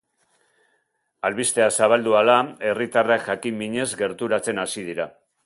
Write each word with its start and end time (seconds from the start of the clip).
Albistea 1.29 1.67
zabaldu 1.79 2.15
ahala, 2.21 2.39
herritarrak 2.71 3.29
jakin-minez 3.29 3.87
gerturatzen 4.03 4.65
hasi 4.67 4.89
dira. 4.91 5.09